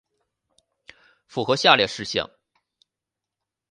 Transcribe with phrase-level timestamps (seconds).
[1.27, 2.27] 符合下列事项